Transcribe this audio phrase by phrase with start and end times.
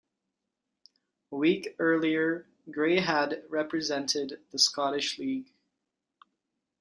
[1.31, 5.53] A week earlier, Gray had represented the Scottish League.